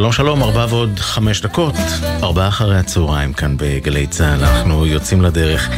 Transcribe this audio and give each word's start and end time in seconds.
שלום 0.00 0.12
שלום, 0.12 0.42
ארבע 0.42 0.66
ועוד 0.68 0.98
חמש 0.98 1.40
דקות, 1.40 1.74
ארבעה 2.22 2.48
אחרי 2.48 2.78
הצהריים 2.78 3.32
כאן 3.32 3.54
בגלי 3.58 4.06
צה"ל. 4.06 4.44
אנחנו 4.44 4.86
יוצאים 4.86 5.22
לדרך 5.22 5.68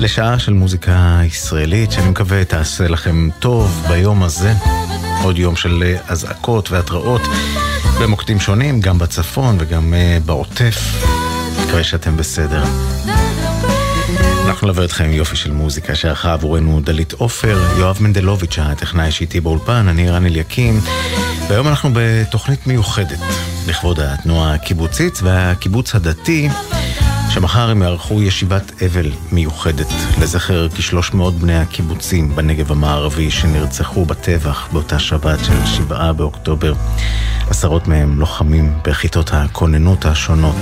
לשעה 0.00 0.38
של 0.38 0.52
מוזיקה 0.52 1.20
ישראלית, 1.24 1.92
שאני 1.92 2.08
מקווה 2.10 2.44
תעשה 2.44 2.88
לכם 2.88 3.28
טוב 3.38 3.84
ביום 3.88 4.22
הזה. 4.22 4.52
עוד 5.22 5.38
יום 5.38 5.56
של 5.56 5.94
אזעקות 6.08 6.70
והתראות 6.70 7.22
במוקדים 8.00 8.40
שונים, 8.40 8.80
גם 8.80 8.98
בצפון 8.98 9.56
וגם 9.60 9.94
אה, 9.94 10.18
בעוטף. 10.26 11.04
מקווה 11.62 11.84
שאתם 11.84 12.16
בסדר. 12.16 12.64
אנחנו 14.62 14.72
נלווה 14.72 14.84
אתכם 14.84 15.04
עם 15.04 15.12
יופי 15.12 15.36
של 15.36 15.52
מוזיקה 15.52 15.94
שערכה 15.94 16.32
עבורנו 16.32 16.80
דלית 16.80 17.12
עופר, 17.12 17.58
יואב 17.78 17.96
מנדלוביץ' 18.00 18.58
הטכנאי 18.58 19.10
שאיתי 19.10 19.40
באולפן, 19.40 19.88
אני 19.88 20.10
רן 20.10 20.26
אליקים. 20.26 20.80
והיום 21.48 21.68
אנחנו 21.68 21.90
בתוכנית 21.92 22.66
מיוחדת 22.66 23.18
לכבוד 23.68 24.00
התנועה 24.00 24.54
הקיבוצית 24.54 25.18
והקיבוץ 25.22 25.94
הדתי, 25.94 26.48
שמחר 27.34 27.70
הם 27.70 27.82
יערכו 27.82 28.22
ישיבת 28.22 28.82
אבל 28.82 29.10
מיוחדת 29.32 29.86
לזכר 30.20 30.68
כ-300 30.68 31.30
בני 31.40 31.58
הקיבוצים 31.58 32.36
בנגב 32.36 32.72
המערבי 32.72 33.30
שנרצחו 33.30 34.04
בטבח 34.04 34.68
באותה 34.72 34.98
שבת 34.98 35.38
של 35.44 35.66
7 35.66 36.12
באוקטובר. 36.12 36.74
עשרות 37.50 37.88
מהם 37.88 38.18
לוחמים 38.20 38.74
בכיתות 38.84 39.30
הכוננות 39.32 40.04
השונות. 40.04 40.56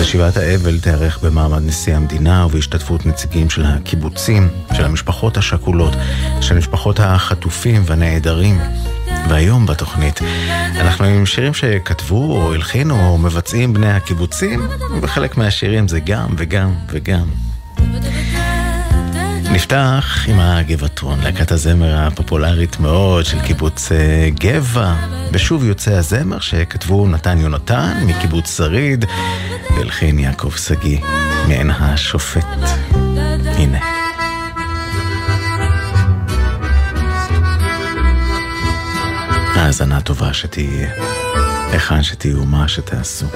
ישיבת 0.00 0.36
האבל 0.36 0.80
תיארך 0.80 1.18
במעמד 1.22 1.62
נשיא 1.66 1.96
המדינה 1.96 2.46
ובהשתתפות 2.46 3.06
נציגים 3.06 3.50
של 3.50 3.64
הקיבוצים, 3.64 4.48
של 4.76 4.84
המשפחות 4.84 5.36
השכולות, 5.36 5.92
של 6.40 6.54
משפחות 6.58 7.00
החטופים 7.00 7.82
והנעדרים. 7.86 8.60
והיום 9.28 9.66
בתוכנית 9.66 10.20
אנחנו 10.80 11.04
עם 11.04 11.26
שירים 11.26 11.54
שכתבו 11.54 12.32
או 12.32 12.54
הלחינו 12.54 13.08
או 13.08 13.18
מבצעים 13.18 13.74
בני 13.74 13.92
הקיבוצים, 13.92 14.68
וחלק 15.02 15.36
מהשירים 15.36 15.88
זה 15.88 16.00
גם 16.00 16.34
וגם 16.36 16.74
וגם. 16.88 17.28
נפתח 19.52 20.24
עם 20.28 20.40
הגבעתרון, 20.40 21.20
להקת 21.20 21.52
הזמר 21.52 21.96
הפופולרית 21.98 22.80
מאוד 22.80 23.24
של 23.24 23.40
קיבוץ 23.40 23.92
אה, 23.92 24.28
גבע, 24.30 24.94
ושוב 25.32 25.64
יוצא 25.64 25.90
הזמר 25.90 26.40
שכתבו 26.40 27.08
נתן 27.08 27.38
יונתן 27.38 28.02
מקיבוץ 28.06 28.56
שריד, 28.56 29.04
והלחין 29.76 30.18
יעקב 30.18 30.50
שגיא 30.50 30.98
מעין 31.48 31.70
השופט. 31.70 32.46
הנה. 33.44 33.97
האזנה 39.68 40.00
טובה 40.00 40.32
שתהיה, 40.34 40.90
היכן 41.72 42.02
שתהיו, 42.02 42.44
מה 42.44 42.68
שתעשו. 42.68 43.26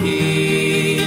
פרחים 0.00 1.00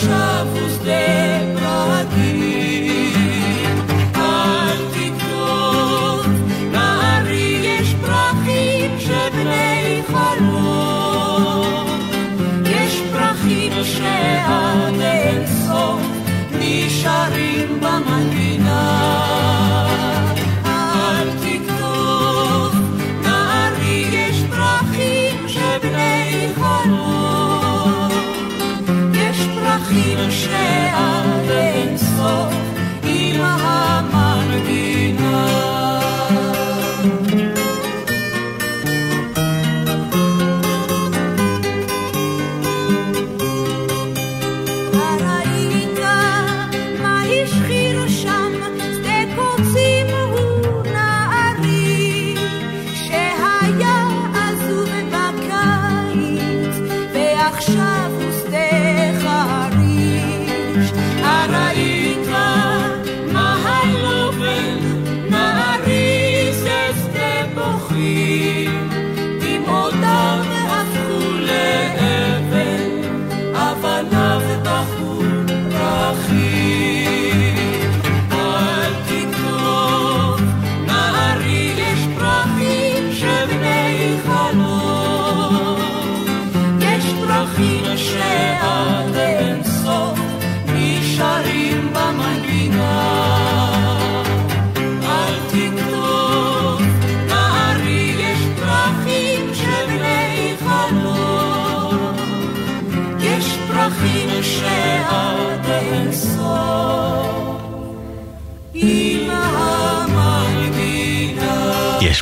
שעד 0.00 1.37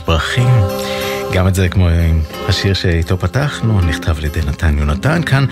פרחים. 0.06 0.48
גם 1.32 1.48
את 1.48 1.54
זה, 1.54 1.68
כמו 1.68 1.88
השיר 2.48 2.74
שאיתו 2.74 3.18
פתחנו, 3.18 3.80
נכתב 3.80 4.18
על 4.18 4.24
ידי 4.24 4.40
נתן 4.46 4.78
יונתן. 4.78 5.22
כאן 5.22 5.44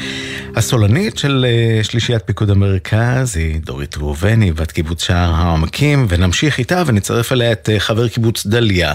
הסולנית 0.57 1.19
של 1.19 1.47
אה, 1.49 1.85
שלישיית 1.85 2.23
פיקוד 2.27 2.51
המרכז 2.51 3.37
היא 3.37 3.61
דורית 3.61 3.97
ראובני, 3.97 4.53
בת 4.53 4.73
קיבוץ 4.73 5.03
שער 5.03 5.33
העמקים, 5.35 6.07
ונמשיך 6.09 6.59
איתה 6.59 6.83
ונצרף 6.87 7.33
אליה 7.33 7.53
את 7.53 7.71
אה, 7.73 7.81
חבר 7.81 8.09
קיבוץ 8.09 8.47
דליה, 8.47 8.93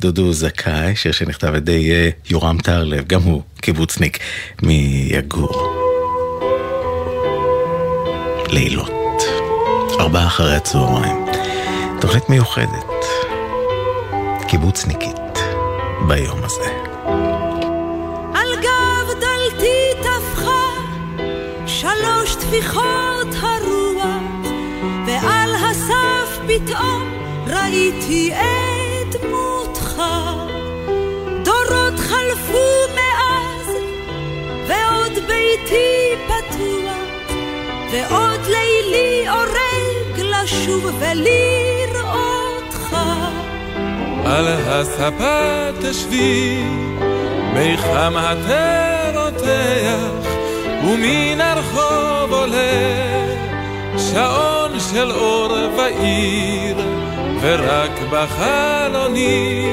דודו 0.00 0.32
זכאי, 0.32 0.96
שיר 0.96 1.12
שנכתב 1.12 1.48
על 1.48 1.56
ידי 1.56 1.90
אה, 1.90 2.10
יורם 2.30 2.58
טרלב, 2.58 3.04
גם 3.06 3.22
הוא 3.22 3.42
קיבוצניק 3.60 4.18
מיגור. 4.62 5.76
לילות, 8.48 9.22
ארבעה 10.00 10.26
אחרי 10.26 10.56
הצהריים, 10.56 11.26
תוכנית 12.00 12.30
מיוחדת, 12.30 12.89
קיבוצניקית. 14.50 15.38
ביום 16.08 16.44
הזה. 16.44 16.70
על 18.34 18.56
גב 18.62 19.20
דלתי 19.20 20.02
טפחה 20.02 20.70
שלוש 21.66 22.34
טפיחות 22.34 23.28
הרוח, 23.40 24.52
ועל 25.06 25.54
הסף 25.54 26.38
פתאום 26.46 27.12
ראיתי 27.46 28.32
את 28.32 29.16
דמותך. 29.16 30.02
דורות 31.44 31.98
חלפו 31.98 32.68
מאז, 32.94 33.76
ועוד 34.66 35.12
ביתי 35.12 36.16
פתוח, 36.26 37.34
ועוד 37.92 38.40
לילי 38.46 39.28
אורג 39.28 40.20
לשוב 40.20 40.84
ולראותך. 40.84 41.79
על 44.30 44.48
הספה 44.48 45.68
תשבי, 45.80 46.62
מיחם 47.54 48.14
התה 48.16 49.10
רותח, 49.14 50.28
ומן 50.84 51.40
הרחוב 51.40 52.32
עולה 52.32 53.26
שעון 53.98 54.80
של 54.92 55.10
אור 55.10 55.52
ועיר, 55.76 56.76
ורק 57.40 58.00
בחלוני 58.10 59.64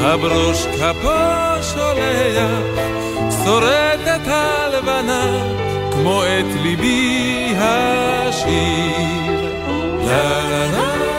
הברוש 0.00 0.66
כפו 0.66 1.62
שולח, 1.74 2.84
שורדת 3.44 4.26
הלבנה 4.26 5.26
כמו 5.92 6.22
את 6.24 6.60
ליבי 6.62 7.54
השיר. 7.58 9.12
לה 10.06 10.42
לה 10.50 10.66
לה 10.72 11.11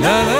la 0.00 0.24
la 0.24 0.39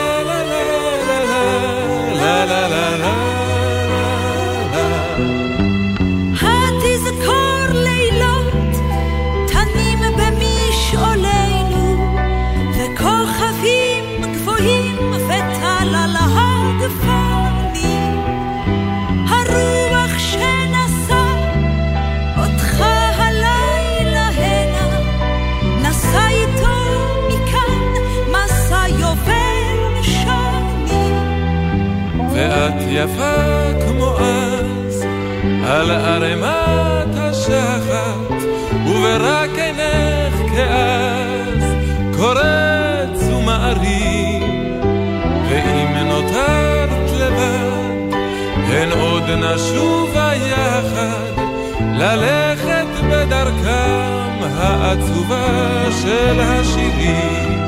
יפה 32.90 33.70
כמו 33.86 34.16
אז, 34.18 35.04
על 35.66 35.90
ערימת 35.90 37.14
השחת, 37.16 38.42
וברק 38.86 39.50
עינך 39.58 40.52
כאז, 40.54 41.74
קורץ 42.16 43.28
ומעריב, 43.28 44.42
ואם 45.48 45.96
נותרת 46.08 47.10
לבד, 47.20 48.16
הן 48.54 48.90
עוד 49.00 49.30
נשובה 49.30 50.30
יחד, 50.34 51.42
ללכת 51.80 53.04
בדרכם 53.10 54.38
העצובה 54.56 55.86
של 56.02 56.40
השירים. 56.40 57.59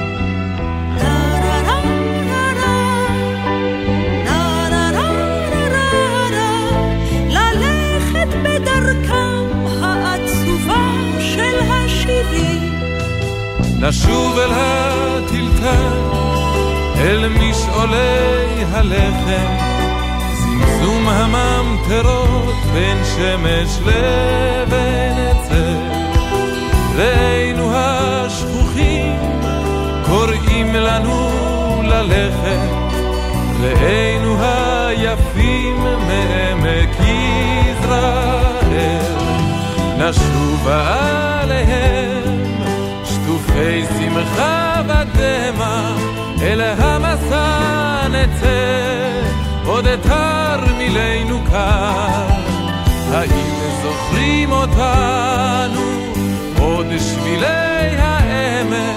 נשוב 13.82 14.38
אל 14.38 14.50
הטלטל, 14.52 15.98
אל 16.96 17.28
משעולי 17.28 18.64
הלחם, 18.72 19.56
זמזום 20.34 21.08
הממטרות 21.08 22.54
בין 22.72 22.98
שמש 23.04 23.78
לבין 23.80 25.18
עצר. 25.18 25.76
ראינו 26.96 27.72
השכוחים 27.74 29.18
קוראים 30.06 30.74
לנו 30.74 31.30
ללכת, 31.84 32.70
ראינו 33.60 34.36
היפים 34.40 35.76
מעמק 35.80 36.96
יזרעאל, 37.00 38.98
נשובה 39.98 40.98
עליהם 41.42 42.21
שטופי 43.62 43.82
שמחה 43.98 44.82
ודמע, 44.86 45.94
אל 46.42 46.60
המסע 46.60 48.08
נצא, 48.08 49.20
עוד 49.66 49.86
אתר 49.86 50.60
מילנו 50.78 51.40
כאן. 51.50 52.28
האם 53.12 53.54
זוכרים 53.82 54.52
אותנו, 54.52 55.80
עוד 56.60 56.86
שבילי 56.98 57.96
העמק? 57.98 58.96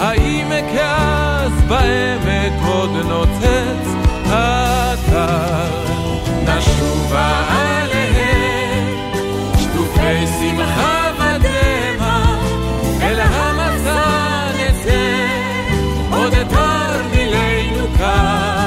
האם 0.00 0.48
כאז 0.74 1.52
בעמק 1.68 2.52
עוד 2.66 2.90
נוצץ 3.08 3.88
אתר? 4.26 5.64
נשובה 6.44 7.42
עליהם, 7.50 8.96
שטופי 9.58 10.26
שמחה 10.40 11.03
ביתר 16.34 17.02
מילנו 17.10 17.86
כאן. 17.98 18.63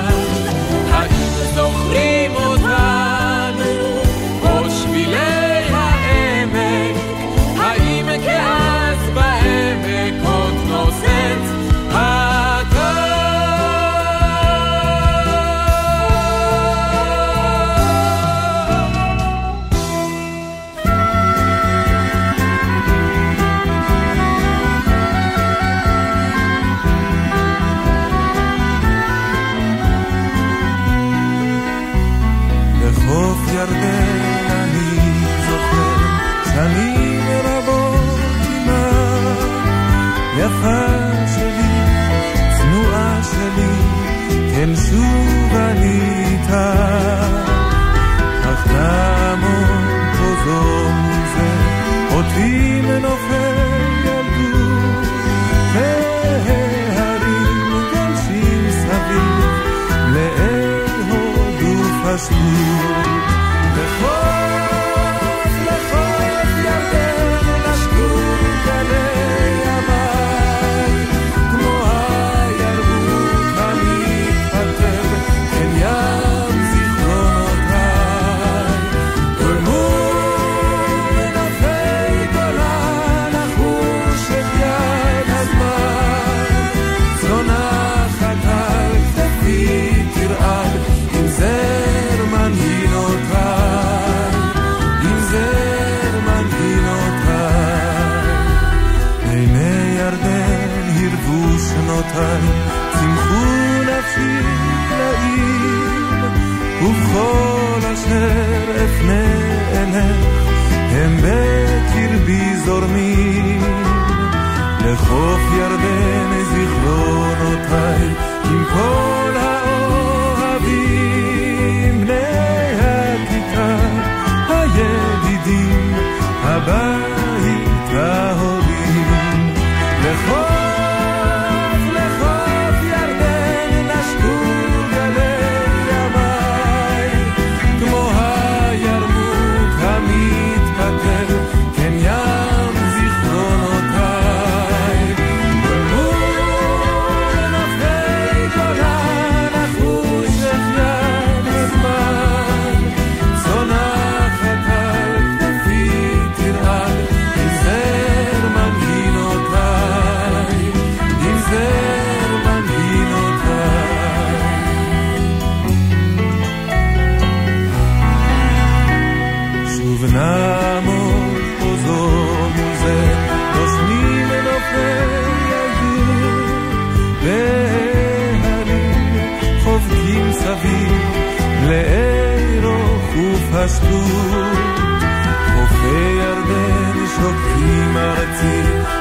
jardín. 33.58 33.97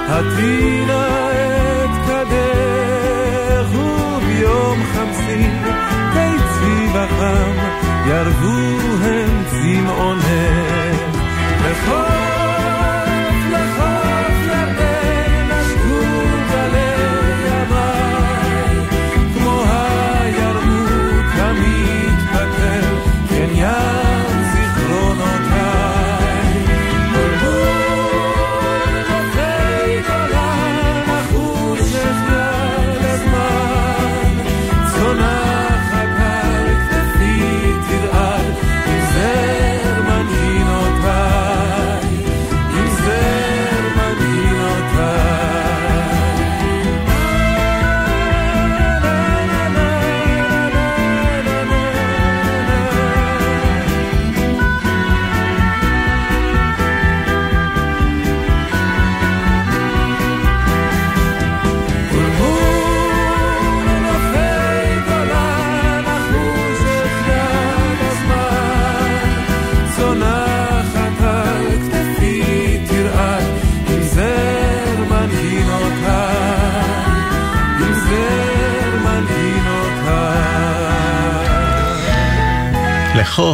ארצי, 0.08 0.28
הטבינה 0.28 1.28
את 1.84 1.90
קדך, 2.06 3.78
וביום 3.78 4.82
חמסי, 4.94 5.48
קיצי 6.12 6.88
בחם, 6.94 7.52
ירבו 8.06 8.95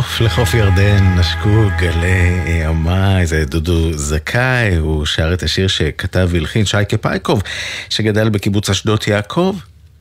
לחוף, 0.02 0.20
לחוף 0.20 0.54
ירדן, 0.54 1.18
נשקו 1.18 1.68
גלי 1.78 2.40
ימי, 2.46 3.26
זה 3.26 3.44
דודו 3.44 3.92
זכאי, 3.92 4.76
הוא 4.76 5.06
שר 5.06 5.34
את 5.34 5.42
השיר 5.42 5.68
שכתב 5.68 6.28
והלחין 6.30 6.64
שייקה 6.64 6.96
פייקוב, 6.96 7.42
שגדל 7.88 8.28
בקיבוץ 8.28 8.70
אשדות 8.70 9.06
יעקב. 9.06 9.56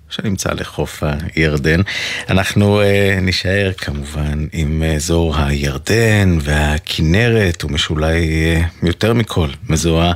שנמצא 0.10 0.50
לחוף 0.54 1.04
הירדן. 1.36 1.82
אנחנו 2.30 2.82
uh, 2.82 2.86
נישאר 3.22 3.72
כמובן 3.78 4.46
עם 4.54 4.84
אזור 4.96 5.38
הירדן 5.38 6.38
והכינרת, 6.42 7.66
ומשאולי 7.66 8.56
uh, 8.84 8.88
יותר 8.88 9.14
מכל 9.14 9.50
מזוהה 9.70 10.14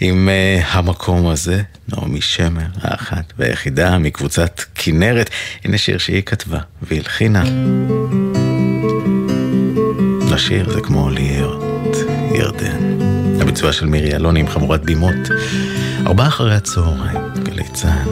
עם 0.00 0.28
uh, 0.28 0.66
המקום 0.68 1.26
הזה. 1.26 1.62
נעמי 1.88 2.20
שמר, 2.20 2.66
האחת 2.80 3.32
והיחידה 3.38 3.98
מקבוצת 3.98 4.60
כינרת. 4.74 5.30
הנה 5.64 5.78
שיר 5.78 5.98
שהיא 5.98 6.22
כתבה 6.22 6.58
והלחינה. 6.82 7.42
לשיר 10.30 10.72
זה 10.72 10.80
כמו 10.80 11.10
להיות 11.10 11.96
ירדן. 12.34 12.98
הביצוע 13.40 13.72
של 13.72 13.86
מירי 13.86 14.14
אלוני 14.14 14.40
עם 14.40 14.48
חבורת 14.48 14.84
בימות. 14.84 15.14
ארבעה 16.06 16.28
אחרי 16.28 16.54
הצהריים, 16.54 17.20
גלי 17.42 17.68
צה"ל. 17.72 18.08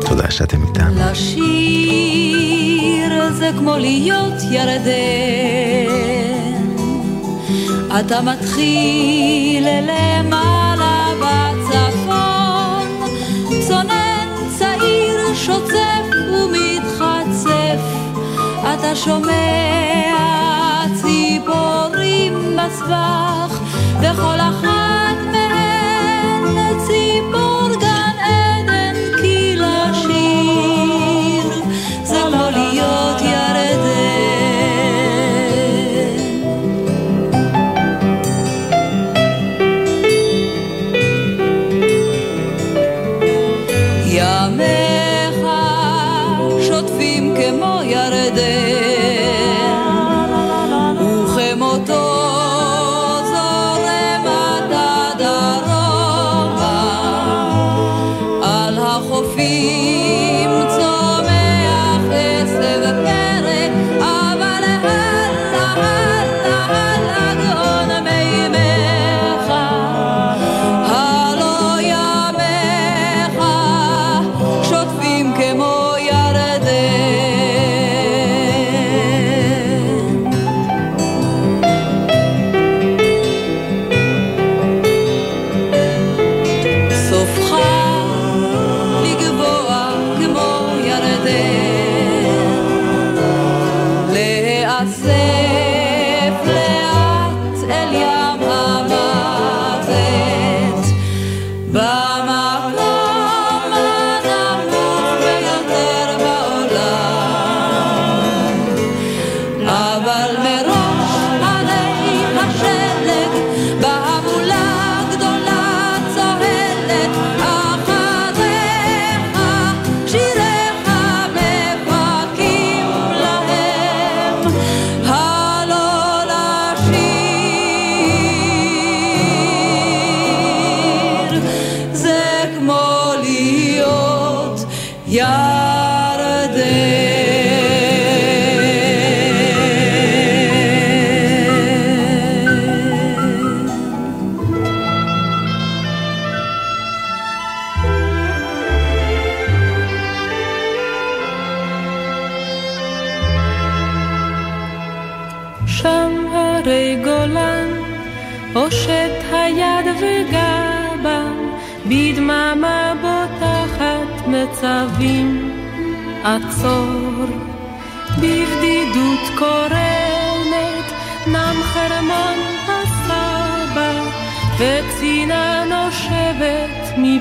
תודה 0.00 0.30
שאתם 0.30 0.62
איתנו. 0.62 0.94
לשיר 1.10 1.42
זה 3.32 3.50
כמו 3.58 3.76
להיות 3.76 4.34
ירדן. 4.50 4.94
אתה 8.00 8.20
מתחיל 8.22 9.66
למעלה 9.68 11.08
בצפון, 11.20 12.88
צונן 13.68 14.28
צעיר 14.58 15.14
ומתחצף, 15.48 16.03
אתה 18.78 18.96
שומע 18.96 20.14
ציפורים 20.94 22.56
בסבך, 22.56 23.60
וכל 24.00 24.40
אחת 24.40 24.83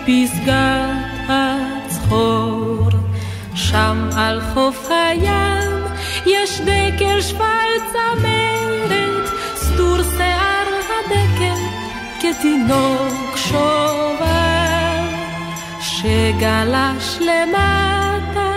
מפסגת 0.07 1.29
הצחור 1.29 2.89
שם 3.55 4.09
על 4.17 4.41
חוף 4.53 4.89
הים 4.89 5.83
יש 6.25 6.61
דקל 6.61 7.21
שפל 7.21 7.69
צמרת 7.91 9.29
סדור 9.55 9.97
שיער 10.17 10.67
הדקל 10.89 11.61
כתינוק 12.19 13.37
שובר 13.37 15.03
שגלש 15.79 17.17
למטה 17.19 18.53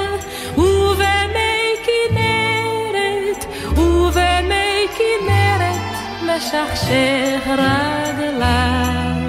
ובמי 0.56 1.72
כנרת 1.87 3.44
ובמי 3.78 4.87
כנרת 4.98 5.80
משכשך 6.22 7.46
רגליו 7.46 9.26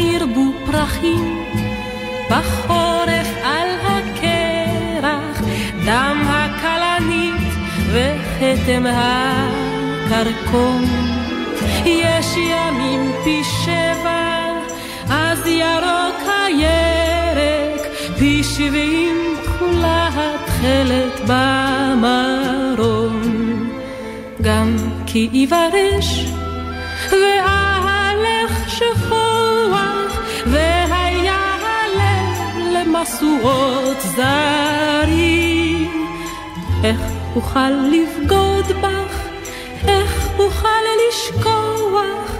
מה 0.00 0.06
ירבו 0.06 0.52
פרחים 0.66 1.44
בחורף 2.30 3.28
על 3.44 3.68
הקרח 3.82 5.42
דם 5.84 6.22
הכלנית 6.28 7.42
וכתם 7.92 8.84
הכרכום 10.06 10.84
יש 11.86 12.36
ימים 12.36 13.12
פי 13.24 13.42
שבע, 13.44 14.46
אז 15.10 15.46
ירוק 15.46 16.22
הירק, 16.46 17.86
פי 18.18 18.44
שבעים 18.44 19.36
כחולה 19.44 20.08
התכלת 20.14 21.20
במרום. 21.26 23.20
גם 24.42 24.76
כי 25.06 25.28
יברש 25.32 26.26
ואהלך 27.10 28.68
שכוח, 28.68 29.19
והיה 30.46 31.56
הלב 31.60 32.58
למשואות 32.74 34.00
זרים. 34.00 35.70
איך 36.84 37.00
אוכל 37.36 37.70
לבגוד 37.70 38.66
בך, 38.80 39.28
איך 39.86 40.28
אוכל 40.38 40.68
לשכוח, 41.08 42.36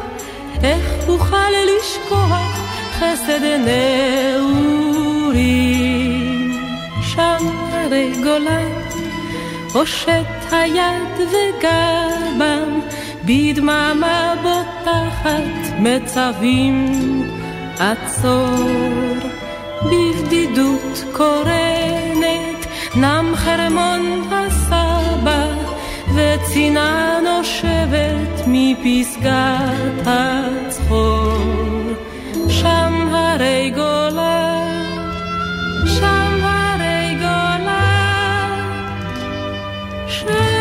איך 0.63 1.09
אוכל 1.09 1.51
לשכוח 1.77 2.61
חסד 2.99 3.41
נעורים. 4.35 4.91
שם 7.03 7.47
הרי 7.73 8.13
גולן, 8.25 8.73
הושט 9.73 10.53
היד 10.53 11.21
וגבם, 11.21 12.81
בדממה 13.25 14.35
בוטחת 14.43 15.79
מצבים 15.79 17.40
עצור. 17.81 19.31
בבדידות 19.83 21.05
קורנת, 21.13 22.67
נם 22.97 23.33
חרמון 23.35 24.23
הסבא 24.31 25.47
וצינה 26.15 27.19
נושבת 27.25 28.45
מפסגת 28.47 30.07
הצחור. 30.07 31.33
שם 32.49 33.09
הרי 33.13 33.73
גולה, 33.75 34.65
שם 35.87 36.45
הרי 36.45 37.15
גולה, 37.15 38.47
שם... 40.09 40.60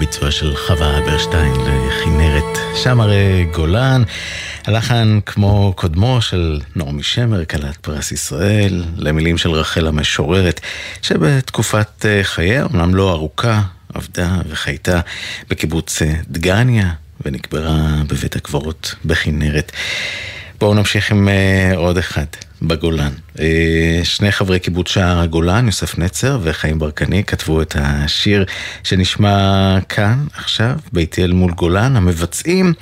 הביצוע 0.00 0.30
של 0.30 0.56
חווה 0.56 0.98
אברשטיין 0.98 1.52
לכנרת, 1.52 2.58
שם 2.82 3.00
הרי 3.00 3.46
גולן. 3.54 4.02
הלחן 4.66 5.18
כמו 5.26 5.72
קודמו 5.76 6.22
של 6.22 6.60
נעמי 6.76 7.02
שמר, 7.02 7.44
כלת 7.44 7.76
פרס 7.76 8.12
ישראל, 8.12 8.84
למילים 8.96 9.38
של 9.38 9.50
רחל 9.50 9.86
המשוררת, 9.86 10.60
שבתקופת 11.02 12.06
אה, 12.06 12.20
חייה, 12.24 12.66
אמנם 12.72 12.94
לא 12.94 13.10
ארוכה, 13.10 13.62
עבדה 13.94 14.40
וחייתה 14.48 15.00
בקיבוץ 15.50 16.02
אה, 16.02 16.14
דגניה, 16.28 16.92
ונקברה 17.24 17.78
בבית 18.06 18.36
הקברות 18.36 18.94
בכנרת. 19.04 19.72
בואו 20.60 20.74
נמשיך 20.74 21.10
עם 21.10 21.28
uh, 21.28 21.76
עוד 21.76 21.98
אחד, 21.98 22.24
בגולן. 22.62 23.12
Uh, 23.36 23.40
שני 24.04 24.32
חברי 24.32 24.58
קיבוץ 24.58 24.88
שער 24.88 25.20
הגולן, 25.20 25.66
יוסף 25.66 25.98
נצר 25.98 26.38
וחיים 26.42 26.78
ברקני, 26.78 27.24
כתבו 27.24 27.62
את 27.62 27.76
השיר 27.78 28.44
שנשמע 28.84 29.78
כאן, 29.88 30.26
עכשיו, 30.34 30.72
ביתי 30.92 31.24
אל 31.24 31.32
מול 31.32 31.52
גולן. 31.52 31.96
המבצעים, 31.96 32.72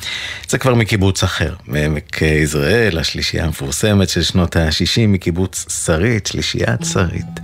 זה 0.49 0.59
כבר 0.59 0.75
מקיבוץ 0.75 1.23
אחר, 1.23 1.55
מעמק 1.67 2.23
יזרעאל, 2.23 2.99
השלישייה 2.99 3.45
המפורסמת 3.45 4.09
של 4.09 4.23
שנות 4.23 4.57
ה-60 4.57 5.07
מקיבוץ 5.09 5.85
שרית, 5.85 6.27
שלישיית 6.27 6.81
שרית. 6.93 7.41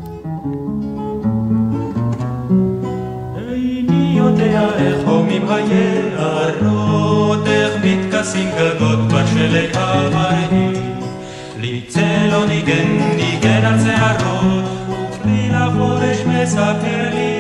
איך 4.79 4.97
הומים 5.07 5.47
מתכסים 7.85 8.49
גגות 8.59 8.99
בשלג 8.99 9.77
המרהיב. 9.77 10.84
Litzelo 11.65 12.45
nigen, 12.45 12.91
nigen 13.17 13.65
hartzea 13.65 14.09
rot, 14.21 14.67
Ukrila 15.05 15.71
foresmeza 15.73 16.67
kerlin, 16.83 17.34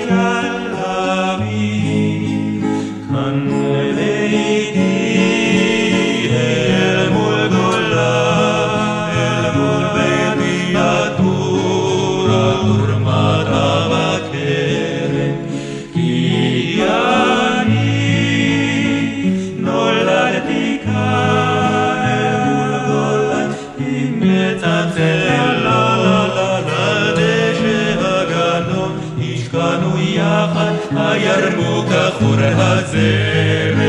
החור 32.25 32.41
הזרם, 32.41 33.84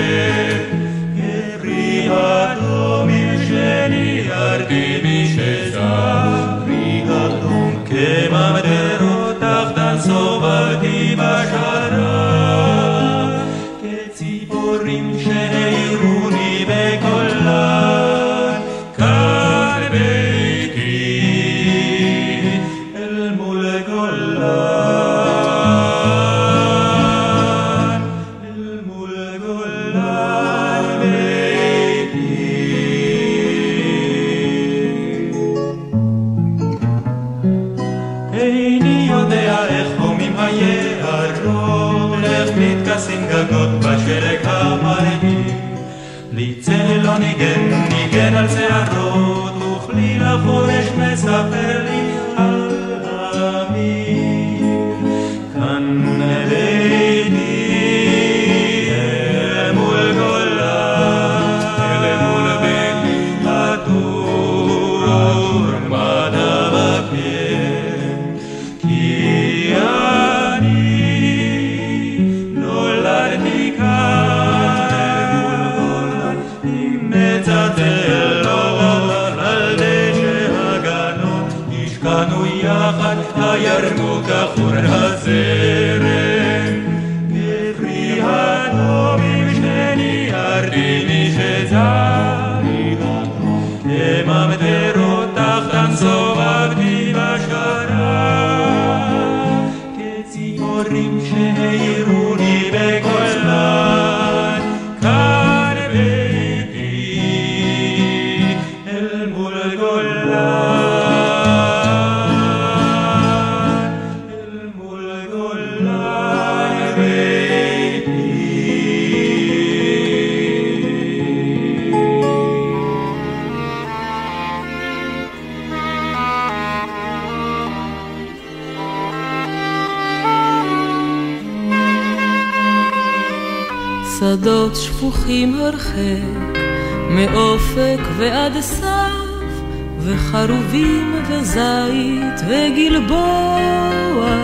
וגלבוע, 142.48 144.36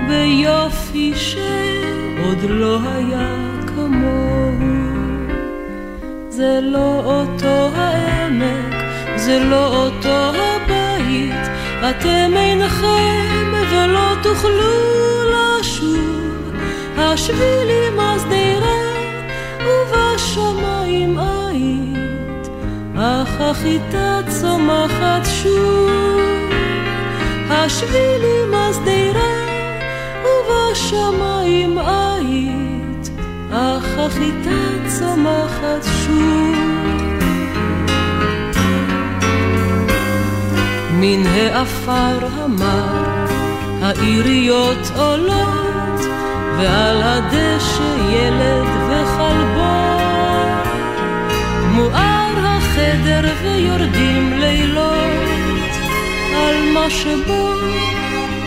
ביופי 0.08 1.12
שעוד 1.14 2.38
לא 2.48 2.78
היה 2.82 3.36
כמוהו. 3.66 4.40
זה 6.28 6.58
לא 6.62 7.02
אותו 7.04 7.68
העמק, 7.76 8.74
זה 9.16 9.38
לא 9.44 9.66
אותו 9.76 10.32
הבית, 10.34 11.50
אתם 11.90 12.32
אינכם 12.36 13.52
ולא 13.70 14.14
תוכלו 14.22 14.70
לשוב, 15.30 16.52
השבילים 16.98 17.89
החיטה 23.40 24.20
צומחת 24.28 25.26
שוב. 25.42 26.20
השבילים 27.50 28.54
השדרה 28.54 29.34
ובשמיים 30.24 31.78
היית, 31.78 33.10
אך 33.52 33.98
החיטה 33.98 34.88
צומחת 34.98 35.84
שוב. 36.06 36.56
מן 40.92 41.26
העפר 41.26 42.26
המר 42.32 43.26
העיריות 43.82 44.90
עולות, 44.96 46.00
ועל 46.58 47.02
הדשא 47.02 47.96
ילד 48.10 48.68
וכלבו. 48.88 49.90
מואר 51.74 52.19
החדר 53.00 53.28
ויורדים 53.42 54.32
לילות, 54.38 55.70
על 56.36 56.54
מה 56.74 56.90
שבו 56.90 57.48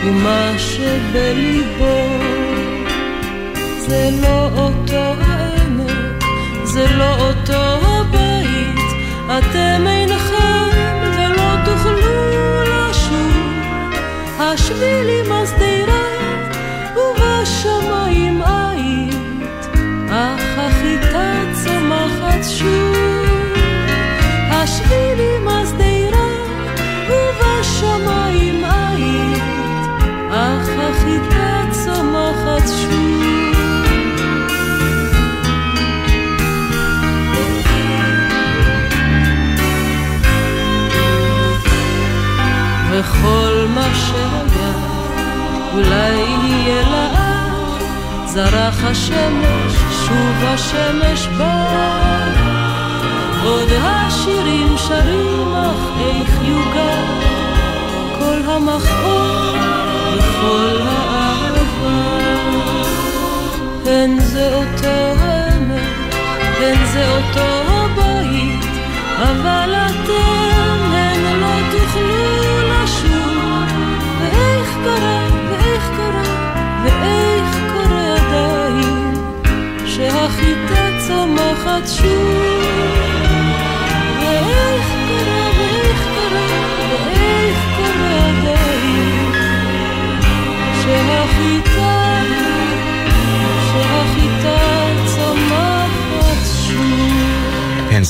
ומה 0.04 0.52
שבליבו. 0.58 2.08
זה 3.78 4.10
לא 4.22 4.48
אותו 4.56 5.14
העמק, 5.20 6.24
זה 6.64 6.86
לא 6.96 7.28
אותו 7.28 7.62
הבית, 7.82 8.78
אתם 9.26 9.86
אינכם 9.86 10.68
ולא 11.16 11.54
תוכלו 11.64 12.14
השבילים 14.38 15.32
השדרה 15.32 15.73
השבילים 24.64 25.48
השדרה 25.48 26.28
ובשמיים 27.08 28.64
היית, 28.64 29.42
אך 30.30 30.68
החיטה 30.78 31.62
צומחת 31.70 32.68
שוב. 32.68 33.54
וכל 42.90 43.66
מה 43.74 43.88
שהיה 43.94 44.72
אולי 45.72 46.12
יהיה 46.44 46.82
לאט 46.82 47.82
זרח 48.26 48.84
השמש, 48.84 49.72
שוב 50.06 50.44
השמש 50.44 51.26
בא 51.38 52.43
עוד 53.44 53.68
השירים 53.80 54.74
שרים 54.76 55.54
אך 55.54 56.00
איך 56.00 56.38
יוגע 56.42 56.96
כל 58.18 58.50
המכאוב 58.50 59.56
וכל 60.16 60.76
האהבה. 60.82 62.24
הן 63.86 64.18
זה 64.18 64.54
אותו 64.54 65.20
העמק, 65.20 66.14
הן 66.60 66.86
זה 66.92 67.16
אותו 67.16 67.40
הבית 67.40 68.64
אבל 69.18 69.74
אתם 69.74 70.92
הן 70.92 71.40
לא 71.40 71.56
תוכלו 71.72 72.34
קרה, 74.84 75.22
ואיך 75.50 75.90
קרה, 75.96 76.22
ואיך 76.84 77.56
קורה 77.72 78.14
עדיין, 78.14 79.14
שהחיטה 79.86 80.88
צומחת 81.06 81.88
שוב. 81.88 82.33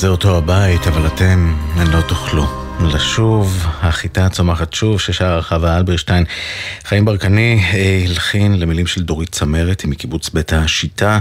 זה 0.05 0.09
אותו 0.09 0.37
הבית, 0.37 0.87
אבל 0.87 1.07
אתם 1.07 1.55
לא 1.77 2.01
תאכלו. 2.01 2.65
לשוב, 2.79 3.65
החיטה 3.81 4.25
הצומחת 4.25 4.73
שוב, 4.73 4.99
ששר 4.99 5.41
חווה 5.41 5.77
אלברשטיין. 5.77 6.25
חיים 6.83 7.05
ברקני 7.05 7.63
אה, 7.73 8.03
הלחין 8.07 8.59
למילים 8.59 8.87
של 8.87 9.03
דורית 9.03 9.29
צמרת, 9.29 9.81
היא 9.81 9.89
מקיבוץ 9.89 10.29
בית 10.29 10.53
השיטה, 10.53 11.19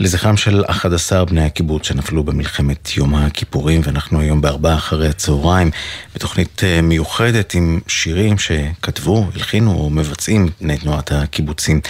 לזכרם 0.00 0.36
של 0.36 0.64
11 0.66 1.24
בני 1.24 1.44
הקיבוץ 1.44 1.86
שנפלו 1.86 2.24
במלחמת 2.24 2.96
יום 2.96 3.14
הכיפורים, 3.14 3.80
ואנחנו 3.84 4.20
היום 4.20 4.40
בארבעה 4.40 4.74
אחרי 4.74 5.08
הצהריים, 5.08 5.70
בתוכנית 6.14 6.64
אה, 6.64 6.82
מיוחדת 6.82 7.54
עם 7.54 7.80
שירים 7.86 8.38
שכתבו, 8.38 9.26
הלחינו 9.34 9.72
או 9.72 9.90
מבצעים 9.90 10.48
בני 10.60 10.78
תנועת 10.78 11.12
הקיבוצים. 11.12 11.80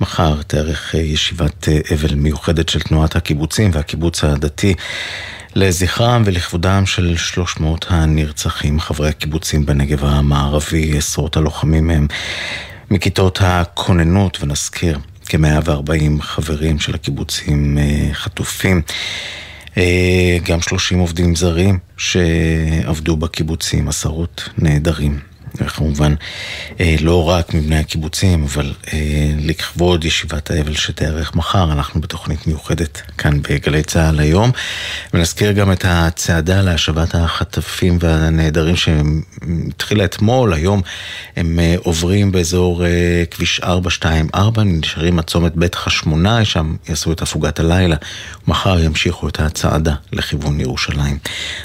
מחר 0.00 0.42
תארך 0.42 0.94
אה, 0.94 1.00
ישיבת 1.00 1.68
אבל 1.94 2.14
מיוחדת 2.14 2.68
של 2.68 2.80
תנועת 2.80 3.16
הקיבוצים 3.16 3.70
והקיבוץ 3.74 4.24
הדתי. 4.24 4.74
לזכרם 5.56 6.22
ולכבודם 6.26 6.86
של 6.86 7.16
300 7.16 7.86
הנרצחים, 7.88 8.80
חברי 8.80 9.08
הקיבוצים 9.08 9.66
בנגב 9.66 10.04
המערבי, 10.04 10.98
עשרות 10.98 11.36
הלוחמים 11.36 11.90
הם 11.90 12.06
מכיתות 12.90 13.38
הכוננות, 13.42 14.38
ונזכיר 14.42 14.98
כ-140 15.26 16.22
חברים 16.22 16.78
של 16.78 16.94
הקיבוצים 16.94 17.78
אה, 17.78 18.08
חטופים. 18.12 18.82
אה, 19.78 20.38
גם 20.42 20.60
30 20.60 20.98
עובדים 20.98 21.36
זרים 21.36 21.78
שעבדו 21.96 23.16
בקיבוצים, 23.16 23.88
עשרות 23.88 24.48
נעדרים. 24.58 25.18
כמובן 25.64 26.14
אה, 26.80 26.96
לא 27.00 27.28
רק 27.28 27.54
מבני 27.54 27.78
הקיבוצים, 27.78 28.44
אבל 28.44 28.74
אה, 28.92 29.32
לכבוד 29.38 30.04
ישיבת 30.04 30.50
האבל 30.50 30.74
שתיארך 30.74 31.34
מחר, 31.34 31.72
אנחנו 31.72 32.00
בתוכנית 32.00 32.46
מיוחדת 32.46 33.02
כאן 33.18 33.42
בגלי 33.42 33.82
צה"ל 33.82 34.20
היום. 34.20 34.50
ונזכיר 35.14 35.52
גם 35.52 35.72
את 35.72 35.84
הצעדה 35.88 36.62
להשבת 36.62 37.14
החטפים 37.14 37.98
והנעדרים 38.00 38.76
שהתחילה 38.76 40.04
אתמול, 40.04 40.52
היום 40.52 40.82
הם 41.36 41.58
אה, 41.58 41.74
עוברים 41.82 42.32
באזור 42.32 42.84
כביש 43.30 43.60
424, 43.60 44.62
נשארים 44.64 45.18
עד 45.18 45.24
צומת 45.24 45.56
בית 45.56 45.74
חשמונאי, 45.74 46.44
שם 46.44 46.76
יעשו 46.88 47.12
את 47.12 47.22
הפוגת 47.22 47.60
הלילה, 47.60 47.96
ומחר 48.46 48.80
ימשיכו 48.80 49.28
את 49.28 49.40
הצעדה 49.40 49.94
לכיוון 50.12 50.60
ירושלים. 50.60 51.18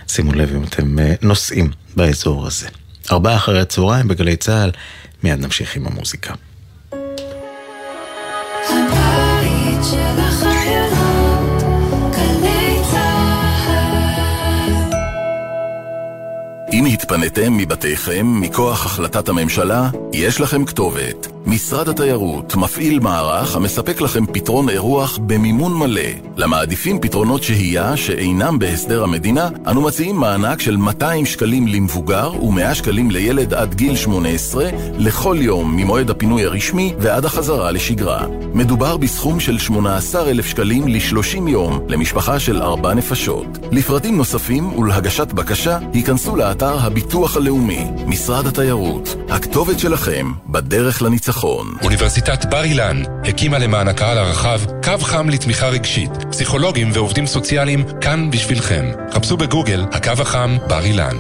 שימו 0.08 0.34
לב 0.34 0.56
אם 0.56 0.64
אתם 0.64 0.96
נוסעים 1.22 1.72
באזור 1.96 2.48
הזה. 2.48 2.81
ארבעה 3.12 3.36
אחרי 3.36 3.62
הצהריים 3.62 4.08
בגלי 4.08 4.36
צה"ל, 4.36 4.72
מיד 5.24 5.40
נמשיך 5.40 5.76
עם 5.76 5.88
המוזיקה. 5.88 6.34
הבית 8.70 9.84
של 9.92 10.22
אם 16.74 16.86
התפניתם 16.86 17.58
מבתיכם 17.58 18.42
מכוח 18.42 18.86
החלטת 18.86 19.30
הממשלה, 19.30 19.90
יש 20.14 20.42
לכם 20.42 20.66
כתובת. 20.66 21.28
משרד 21.46 21.90
התיירות 21.90 22.56
מפעיל 22.56 23.00
מערך 23.00 23.56
המספק 23.56 24.02
לכם 24.02 24.26
פתרון 24.26 24.70
אירוח 24.70 25.20
במימון 25.26 25.78
מלא. 25.78 26.02
למעדיפים 26.38 27.00
פתרונות 27.00 27.44
שהייה 27.44 27.98
שאינם 27.98 28.60
בהסדר 28.60 29.04
המדינה, 29.04 29.50
אנו 29.68 29.82
מציעים 29.82 30.16
מענק 30.16 30.62
של 30.62 30.78
200 30.78 31.26
שקלים 31.26 31.68
למבוגר 31.68 32.44
ו-100 32.44 32.74
שקלים 32.74 33.12
לילד 33.12 33.54
עד 33.54 33.76
גיל 33.76 33.96
18 33.96 34.70
לכל 34.98 35.38
יום 35.40 35.76
ממועד 35.76 36.10
הפינוי 36.10 36.46
הרשמי 36.46 36.94
ועד 37.00 37.26
החזרה 37.26 37.72
לשגרה. 37.72 38.26
מדובר 38.54 38.98
בסכום 38.98 39.40
של 39.40 39.58
18,000 39.58 40.46
שקלים 40.46 40.88
ל-30 40.88 41.50
יום 41.50 41.80
למשפחה 41.88 42.40
של 42.40 42.62
4 42.62 42.94
נפשות. 42.94 43.48
לפרטים 43.72 44.18
נוספים 44.18 44.74
ולהגשת 44.80 45.34
בקשה, 45.34 45.80
היכנסו 45.94 46.36
לאתר 46.36 46.80
הביטוח 46.80 47.38
הלאומי, 47.38 47.88
משרד 48.08 48.48
התיירות. 48.48 49.16
הכתובת 49.30 49.80
שלכם 49.80 50.32
בדרך 50.48 51.02
לניצחון. 51.02 51.31
הניצחון. 51.32 51.74
אוניברסיטת 51.84 52.46
בר 52.46 52.64
אילן 52.64 53.02
הקימה 53.24 53.60
למען 53.60 53.88
הקהל 53.88 54.18
הרחב 54.18 54.60
קו 54.84 54.98
חם 55.00 55.30
לתמיכה 55.30 55.68
רגשית. 55.68 56.12
פסיכולוגים 56.32 56.90
ועובדים 56.94 57.28
סוציאליים 57.28 57.84
כאן 58.02 58.32
בשבילכם. 58.32 58.86
חפשו 59.12 59.38
בגוגל 59.38 59.86
הקו 59.92 60.12
החם 60.22 60.58
בר 60.68 60.84
אילן. 60.84 61.16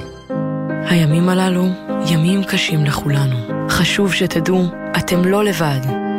הימים 0.89 1.30
הללו 1.30 1.67
ימים 2.08 2.43
קשים 2.43 2.86
לכולנו. 2.86 3.67
חשוב 3.69 4.13
שתדעו, 4.13 4.65
אתם 4.97 5.26
לא 5.26 5.43
לבד. 5.43 6.01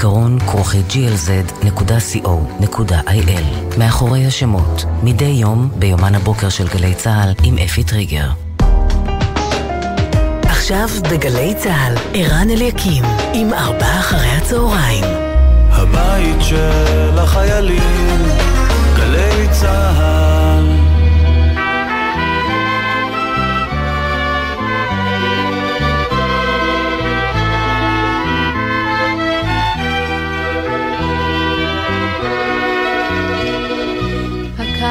זיכרון 0.00 0.38
כרוכי 0.38 0.82
glz.co.il 0.88 1.78
מאחורי 3.78 4.26
השמות, 4.26 4.84
מדי 5.02 5.24
יום 5.24 5.70
ביומן 5.76 6.14
הבוקר 6.14 6.48
של 6.48 6.68
גלי 6.68 6.94
צה"ל 6.94 7.34
עם 7.44 7.58
אפי 7.58 7.84
טריגר. 7.84 8.28
עכשיו 10.42 10.88
בגלי 11.10 11.54
צה"ל, 11.54 11.94
ערן 12.14 12.50
אליקים 12.50 13.04
עם 13.34 13.52
ארבעה 13.52 14.00
אחרי 14.00 14.28
הצהריים. 14.28 15.04
הבית 15.70 16.36
של 16.40 17.18
החיילים, 17.18 18.22
גלי 18.96 19.48
צה"ל 19.50 20.39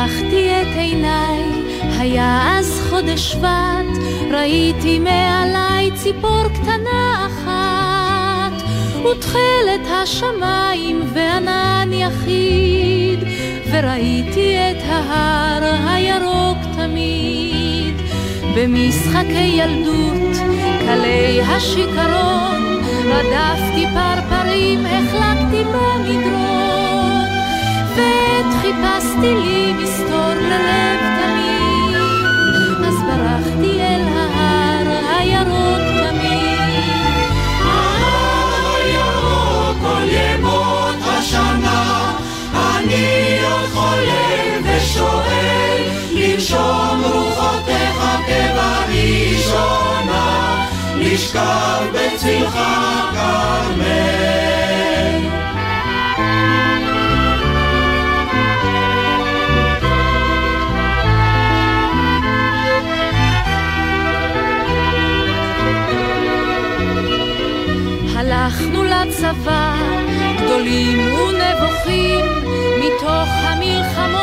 פקחתי 0.09 0.49
את 0.61 0.75
עיניי, 0.77 1.43
היה 1.81 2.57
אז 2.57 2.81
חודש 2.89 3.31
שבט, 3.31 4.03
ראיתי 4.31 4.99
מעליי 4.99 5.91
ציפור 5.95 6.43
קטנה 6.53 7.27
אחת, 7.27 8.63
ותכלת 9.05 9.87
השמיים 10.03 11.01
וענן 11.13 11.89
יחיד, 11.93 13.19
וראיתי 13.71 14.57
את 14.57 14.83
ההר 14.87 15.75
הירוק 15.87 16.57
תמיד. 16.77 17.95
במשחקי 18.55 19.53
ילדות, 19.53 20.37
קלי 20.79 21.41
השיכרון, 21.41 22.81
רדפתי 23.05 23.85
פרפרים, 23.93 24.85
החלקתי 24.85 25.63
במדרון, 25.63 26.78
ועת 27.99 28.51
חיפשתי 28.61 29.31
לי 29.35 29.73
מסתור 29.73 30.33
ללב 30.33 30.99
תמיד, 31.19 31.95
אז 32.87 32.97
ברחתי 33.07 33.73
אל 33.81 34.03
ההר 34.07 34.87
הירוק 35.17 35.83
תמיד. 35.99 37.15
ההר 37.65 38.75
הירוק 38.75 39.77
כל 39.81 40.05
ימות 40.09 40.99
השנה, 41.01 42.11
אני 42.53 43.39
עוד 43.43 43.69
חולם 43.73 44.61
ושואל, 44.63 45.81
לנשום 46.11 46.97
רוחותיך 47.03 47.97
כבראשונה, 49.07 50.27
לשכב 50.95 51.81
בצלך 51.93 52.55
כרמל. 53.13 54.48
לצבא, 69.29 69.75
גדולים 70.43 70.99
ונבוכים, 71.13 72.25
מתוך 72.79 73.29
המלחמות 73.43 74.18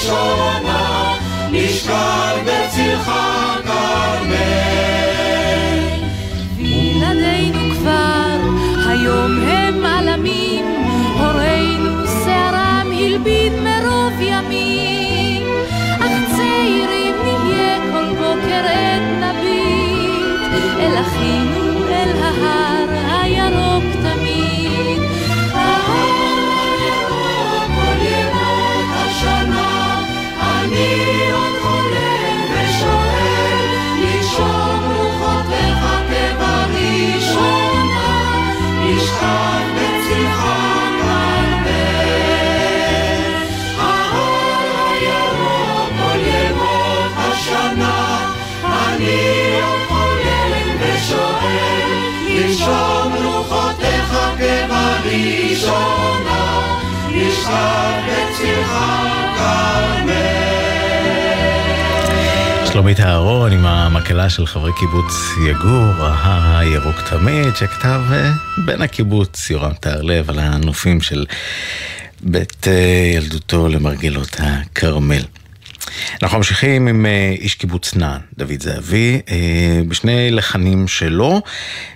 ראשונה, 0.00 1.14
נשכב 1.52 2.36
בצלך 2.44 3.10
כרמל. 3.64 4.99
שלומית 62.72 63.00
אהרון 63.00 63.52
עם 63.52 63.66
המקהלה 63.66 64.30
של 64.30 64.46
חברי 64.46 64.70
קיבוץ 64.78 65.14
יגור, 65.48 65.94
ההר 65.98 66.58
הירוק 66.58 67.00
תמיד, 67.10 67.56
שכתב 67.56 68.00
אה, 68.12 68.30
בן 68.66 68.82
הקיבוץ 68.82 69.50
יורם 69.50 69.72
טהרלב 69.72 70.30
על 70.30 70.38
הנופים 70.38 71.00
של 71.00 71.26
בית 72.20 72.68
אה, 72.68 73.12
ילדותו 73.14 73.68
למרגלות 73.68 74.36
הכרמל. 74.38 75.22
אנחנו 76.22 76.36
ממשיכים 76.38 76.88
עם 76.88 77.06
אה, 77.06 77.34
איש 77.38 77.54
קיבוץ 77.54 77.94
נען, 77.94 78.20
דוד 78.38 78.60
זהבי, 78.62 79.20
אה, 79.30 79.80
בשני 79.88 80.30
לחנים 80.30 80.88
שלו, 80.88 81.42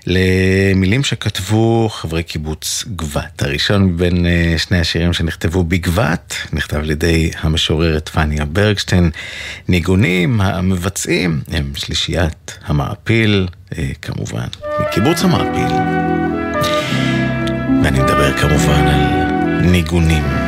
למילים 0.07 1.05
שכתבו 1.05 1.89
חברי 1.93 2.23
קיבוץ 2.23 2.85
גבת. 2.97 3.43
הראשון 3.43 3.85
מבין 3.85 4.27
אה, 4.27 4.55
שני 4.59 4.79
השירים 4.81 5.13
שנכתבו 5.13 5.65
בגבת, 5.65 6.35
נכתב 6.53 6.77
על 6.77 6.91
ידי 6.91 7.31
המשוררת 7.41 8.09
פניה 8.09 8.45
ברגשטיין. 8.45 9.11
ניגונים 9.69 10.41
המבצעים 10.41 11.41
הם 11.53 11.73
שלישיית 11.75 12.59
המעפיל, 12.65 13.49
כמובן, 14.03 14.47
מקיבוץ 14.81 15.23
המעפיל. 15.23 15.77
ואני 17.85 17.99
מדבר 17.99 18.39
כמובן 18.39 18.87
על 18.89 19.61
ניגונים. 19.71 20.44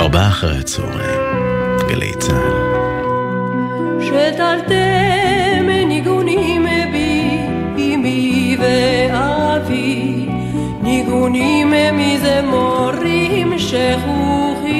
ארבעה 0.00 0.28
אחרי 0.28 0.58
הצהריים, 0.58 1.20
גלי 1.88 2.12
צה"ל. 2.18 2.70
שתלתם 4.00 5.68
ניגונים 5.86 6.66
בי, 6.92 7.38
אמי 7.78 8.56
ואבי, 8.60 10.26
ניגונים 10.82 11.72
מזמורים 11.92 13.58
שכוחים. 13.58 14.70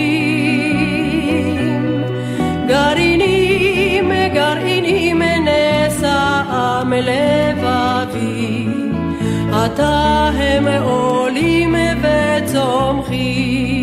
גרעינים, 2.68 4.12
גרעינים 4.34 5.22
נשאם 5.22 6.92
לבבי, 6.92 8.66
עתה 9.52 10.30
הם 10.38 10.66
עולים 10.82 11.74
וצומחים. 12.02 13.79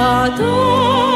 אתה 0.00 0.44
הם 0.44 1.09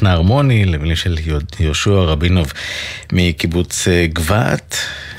דפנה 0.00 0.12
הרמוני 0.12 0.64
למילים 0.64 0.96
של 0.96 1.16
יהושע 1.60 1.90
רבינוב 1.90 2.52
מקיבוץ 3.12 3.88
אה, 3.88 4.06
גבת. 4.12 4.76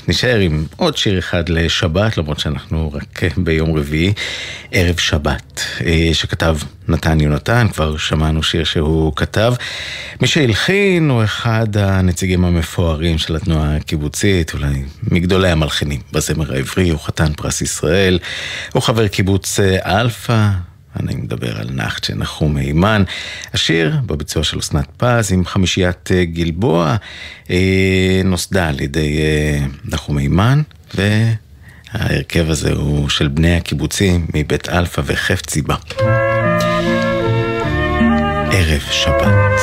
נשאר 0.07 0.39
עם 0.39 0.65
עוד 0.75 0.97
שיר 0.97 1.19
אחד 1.19 1.49
לשבת, 1.49 2.17
למרות 2.17 2.39
שאנחנו 2.39 2.93
רק 2.93 3.23
אה, 3.23 3.29
ביום 3.37 3.77
רביעי, 3.77 4.13
ערב 4.71 4.99
שבת, 4.99 5.61
אה, 5.85 6.09
שכתב 6.13 6.57
נתן 6.87 7.19
יונתן, 7.19 7.67
כבר 7.73 7.97
שמענו 7.97 8.43
שיר 8.43 8.63
שהוא 8.63 9.13
כתב. 9.15 9.53
מי 10.21 10.27
שהלחין 10.27 11.09
הוא 11.09 11.23
אחד 11.23 11.77
הנציגים 11.77 12.45
המפוארים 12.45 13.17
של 13.17 13.35
התנועה 13.35 13.75
הקיבוצית, 13.75 14.53
אולי 14.53 14.83
מגדולי 15.03 15.49
המלחינים 15.49 15.99
בזמר 16.11 16.53
העברי, 16.53 16.89
הוא 16.89 16.99
חתן 16.99 17.33
פרס 17.33 17.61
ישראל, 17.61 18.19
הוא 18.73 18.83
חבר 18.83 19.07
קיבוץ 19.07 19.59
אלפא. 19.85 20.49
אני 20.99 21.15
מדבר 21.15 21.59
על 21.59 21.67
נחת 21.71 22.03
שנחום 22.03 22.53
מימן. 22.53 23.03
השיר 23.53 23.97
בביצוע 24.05 24.43
של 24.43 24.59
אסנת 24.59 24.87
פז 24.97 25.31
עם 25.31 25.45
חמישיית 25.45 26.11
אה, 26.11 26.25
גלבוע 26.25 26.95
אה, 27.49 28.21
נוסדה 28.25 28.67
על 28.67 28.81
ידי 28.81 29.19
אה, 29.19 29.65
נחום 29.85 30.15
מימן 30.15 30.61
וההרכב 30.95 32.49
הזה 32.49 32.71
הוא 32.73 33.09
של 33.09 33.27
בני 33.27 33.55
הקיבוצים 33.55 34.27
מבית 34.33 34.69
אלפא 34.69 35.01
וחפציבה. 35.05 35.75
ערב 38.51 38.81
שבת, 38.91 39.61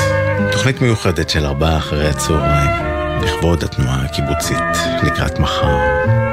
תוכנית 0.51 0.81
מיוחדת 0.81 1.29
של 1.29 1.45
ארבעה 1.45 1.77
אחרי 1.77 2.09
הצהריים 2.09 2.71
לכבוד 3.23 3.63
התנועה 3.63 4.05
הקיבוצית 4.05 4.57
לקראת 5.03 5.39
מחר. 5.39 6.28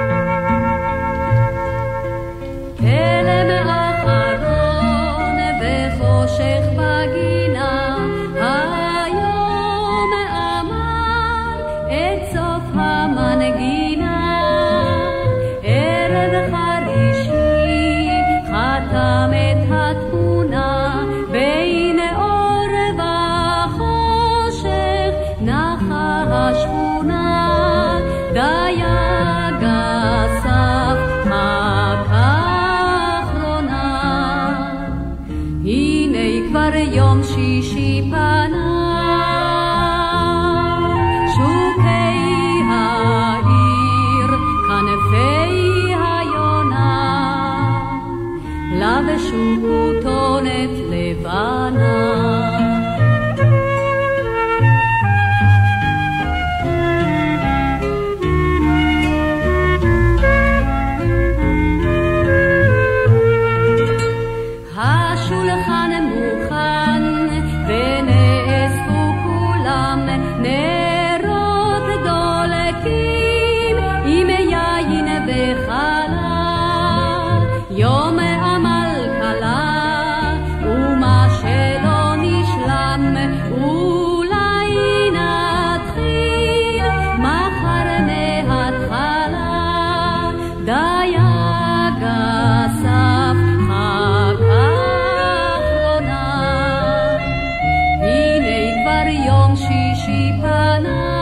הנה 99.06 99.24
כבר 99.24 99.26
יום 99.26 99.56
שישי 99.56 100.32
פנה 100.40 101.15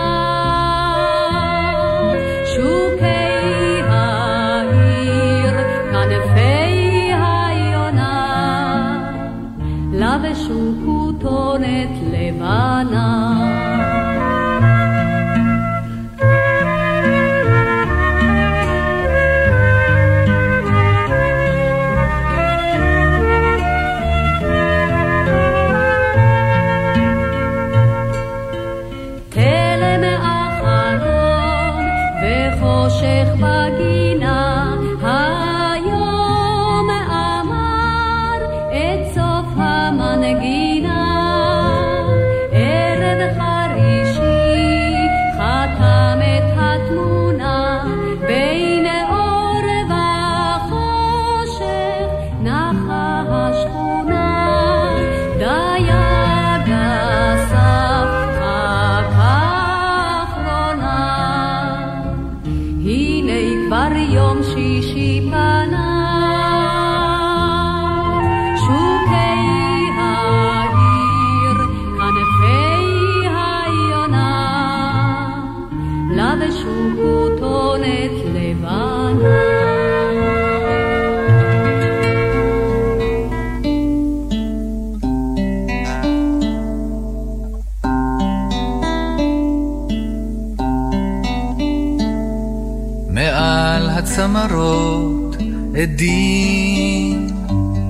מעל 93.25 93.91
הצמרות 93.91 95.37
עדים 95.83 97.27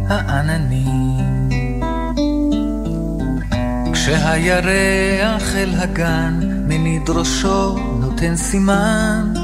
העננים. 0.09 1.49
כשהירח 3.93 5.55
אל 5.55 5.75
הגן 5.79 6.41
מניד 6.69 7.11
ראשו 7.11 7.79
נותן 8.01 8.37
סימן 8.37 9.35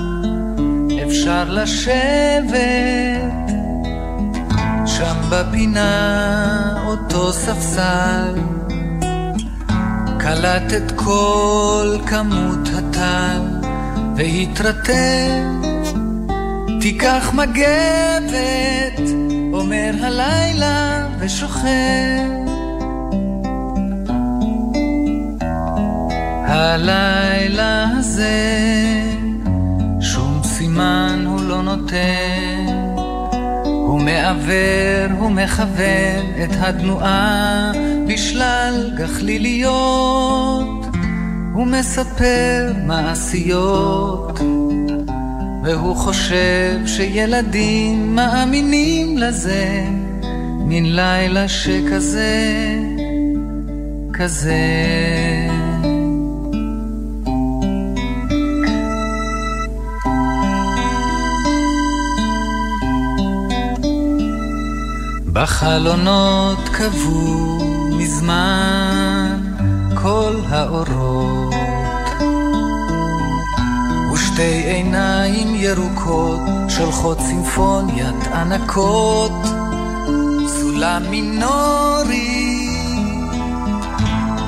אפשר 1.06 1.44
לשבת 1.48 2.50
שם 4.86 5.14
בפינה 5.30 6.74
אותו 6.86 7.32
ספסל. 7.32 8.34
קלט 10.18 10.72
את 10.76 10.92
כל 10.96 11.98
כמות 12.06 12.68
הטל 12.78 13.42
והתרטב 14.16 15.59
תיקח 16.80 17.32
מגבת, 17.34 19.00
אומר 19.52 19.90
הלילה 20.02 21.06
ושוכב. 21.18 22.30
הלילה 26.46 27.88
הזה, 27.98 28.34
שום 30.00 30.40
סימן 30.44 31.24
הוא 31.26 31.40
לא 31.40 31.62
נותן. 31.62 32.66
הוא 33.64 34.00
מעוור, 34.00 35.18
הוא 35.18 35.30
מכוון 35.30 36.24
את 36.44 36.50
התנועה 36.60 37.72
בשלל 38.08 38.90
גחליליות. 38.96 40.86
הוא 41.52 41.66
מספר 41.66 42.72
מעשיות. 42.86 44.59
והוא 45.64 45.96
חושב 45.96 46.78
שילדים 46.86 48.16
מאמינים 48.16 49.18
לזה, 49.18 49.84
מן 50.66 50.84
לילה 50.84 51.48
שכזה, 51.48 52.76
כזה. 54.12 54.56
בחלונות 65.32 66.68
קבעו 66.72 67.58
מזמן 67.98 69.40
כל 69.94 70.36
האורות 70.48 71.59
ושתי 74.40 74.70
עיניים 74.70 75.54
ירוקות 75.54 76.40
שולחות 76.68 77.18
סימפוניית 77.20 78.26
ענקות. 78.34 79.32
סולם 80.46 81.02
מינורי 81.10 82.68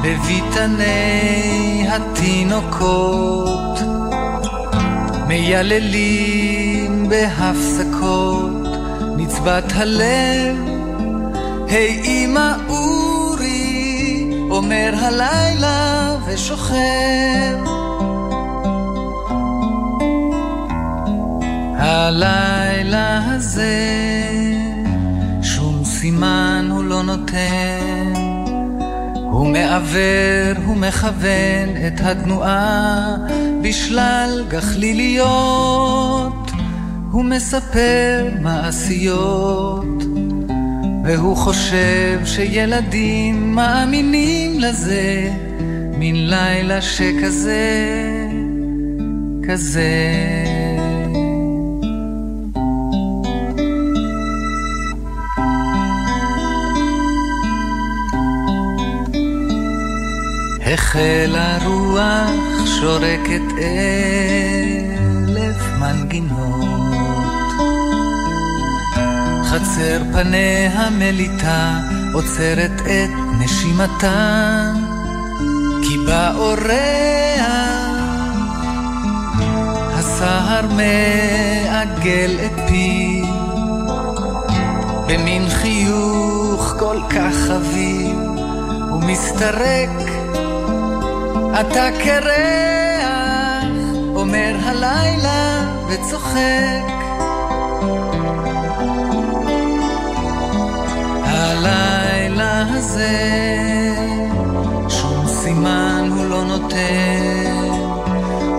בביתני 0.02 1.86
התינוקות. 1.88 3.78
מייללים 5.28 7.08
בהפסקות 7.08 8.68
נצבת 9.16 9.72
הלב. 9.74 10.56
היי 11.68 12.02
אמא 12.04 12.52
אורי 12.68 14.24
אומר 14.50 14.92
הלילה 14.96 16.16
ושוכב 16.26 17.71
הלילה 21.84 23.34
הזה 23.34 23.76
שום 25.42 25.84
סימן 25.84 26.68
הוא 26.70 26.84
לא 26.84 27.02
נותן. 27.02 28.12
הוא 29.14 29.46
מעוור, 29.48 30.64
הוא 30.66 30.76
מכוון 30.76 31.68
את 31.86 32.00
התנועה 32.00 33.16
בשלל 33.62 34.44
גחליליות. 34.48 35.32
הוא 37.10 37.24
מספר 37.24 38.28
מעשיות 38.40 40.02
והוא 41.04 41.36
חושב 41.36 42.20
שילדים 42.24 43.54
מאמינים 43.54 44.60
לזה. 44.60 45.30
מן 45.98 46.14
לילה 46.14 46.82
שכזה, 46.82 47.70
כזה. 49.48 50.51
החלה 60.72 61.58
רוח 61.64 62.66
שורקת 62.66 63.42
אלף 63.58 65.62
מנגינות. 65.78 67.52
חצר 69.44 70.02
פניה 70.12 70.90
מליטה 70.90 71.78
עוצרת 72.12 72.80
את 72.80 73.10
נשימתה, 73.38 74.72
כי 75.82 75.98
בא 76.06 76.32
אורח, 76.36 77.42
הסהר 79.98 80.66
מעגל 80.66 82.36
את 82.46 82.68
פיו, 82.68 83.26
במין 85.08 85.48
חיוך 85.48 86.74
כל 86.78 86.98
כך 87.10 87.34
חביב, 87.34 88.16
ומסתרק 88.92 90.11
אתה 91.60 91.88
קרח, 92.04 93.04
אומר 94.14 94.56
הלילה 94.64 95.72
וצוחק. 95.88 96.82
הלילה 101.24 102.64
הזה, 102.68 103.18
שום 104.88 105.26
סימן 105.26 106.08
הוא 106.16 106.24
לא 106.24 106.44
נותן. 106.44 107.68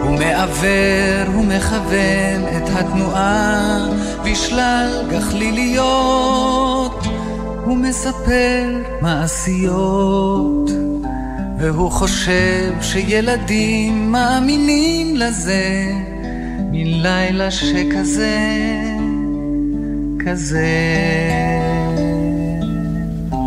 הוא 0.04 0.20
מעוור, 0.20 1.34
הוא 1.34 1.46
מכוון 1.46 2.58
את 2.58 2.70
התנועה 2.76 3.78
בשלל 4.26 5.08
גחליליות. 5.12 7.04
הוא 7.66 7.78
מספר 7.78 8.82
מעשיות. 9.02 10.93
והוא 11.72 11.92
חושב 11.92 12.74
שילדים 12.82 14.12
מאמינים 14.12 15.18
לזה, 15.18 15.92
מן 16.72 17.02
לילה 17.02 17.52
שכזה, 17.52 18.40
כזה. 20.26 20.68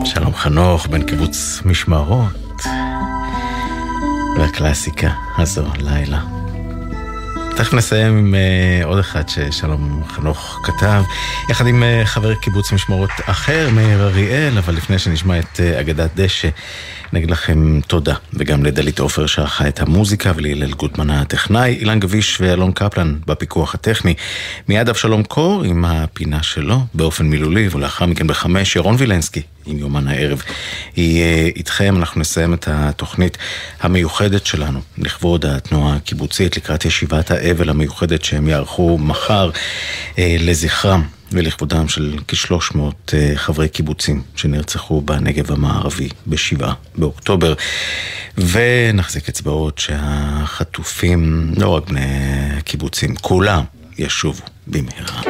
שלום 0.05 0.35
חנוך, 0.35 0.87
בן 0.87 1.03
קיבוץ 1.03 1.63
משמרות, 1.65 2.63
והקלאסיקה 4.39 5.11
הזו, 5.39 5.65
לילה. 5.79 6.21
תכף 7.57 7.75
נסיים 7.75 8.19
עם 8.19 8.35
uh, 8.35 8.87
עוד 8.87 8.99
אחד 8.99 9.29
ששלום 9.29 10.03
חנוך 10.09 10.61
כתב, 10.65 11.03
יחד 11.51 11.67
עם 11.67 11.83
uh, 11.83 12.07
חבר 12.07 12.35
קיבוץ 12.35 12.73
משמרות 12.73 13.11
אחר, 13.27 13.69
מאיר 13.71 14.03
אריאל, 14.03 14.59
אבל 14.59 14.75
לפני 14.75 14.99
שנשמע 14.99 15.39
את 15.39 15.61
uh, 15.61 15.81
אגדת 15.81 16.11
דשא, 16.15 16.49
נגיד 17.13 17.31
לכם 17.31 17.81
תודה, 17.87 18.15
וגם 18.35 18.65
לדלית 18.65 18.99
עופר 18.99 19.27
שערכה 19.27 19.69
את 19.69 19.81
המוזיקה 19.81 20.33
ולהלל 20.37 20.73
גודמן 20.73 21.11
הטכנאי, 21.11 21.77
אילן 21.81 22.01
גביש 22.01 22.41
ואלון 22.41 22.73
קפלן 22.73 23.17
בפיקוח 23.27 23.75
הטכני. 23.75 24.15
מיד 24.69 24.89
אבשלום 24.89 25.23
קור 25.23 25.63
עם 25.65 25.85
הפינה 25.85 26.43
שלו 26.43 26.81
באופן 26.95 27.27
מילולי, 27.27 27.69
ולאחר 27.71 28.07
מכן 28.07 28.27
בחמש 28.27 28.77
ירון 28.77 28.95
וילנסקי 28.99 29.43
עם 29.67 29.79
יומן 29.79 30.09
הערב. 30.09 30.43
היא 30.97 31.23
אה, 31.23 31.49
איתכם, 31.57 31.97
אנחנו 31.97 32.21
נסיים 32.21 32.55
את 32.55 32.69
התוכנית 32.71 33.39
המיוחדת 33.81 34.47
שלנו 34.47 34.81
לכבוד 34.99 35.47
התנועה 35.47 35.97
הקיבוצית 35.97 36.57
לקראת 36.57 36.85
ישיבת 36.85 37.31
האבל 37.31 37.69
המיוחדת 37.69 38.25
שהם 38.25 38.49
יערכו 38.49 38.99
מחר 38.99 39.51
אה, 40.19 40.37
לזכרם 40.41 41.03
ולכבודם 41.33 41.89
של 41.89 42.19
כ-300 42.29 42.79
אה, 43.15 43.33
חברי 43.35 43.69
קיבוצים 43.69 44.23
שנרצחו 44.37 45.01
בנגב 45.01 45.53
המערבי 45.53 46.09
בשבעה 46.27 46.75
באוקטובר. 46.95 47.55
ונחזיק 48.39 49.29
אצבעות 49.29 49.79
שהחטופים, 49.79 51.53
לא 51.57 51.69
רק 51.69 51.89
בני 51.89 52.01
הקיבוצים, 52.59 53.17
כולם 53.17 53.65
ישובו 53.99 54.43
במהרה. 54.67 55.23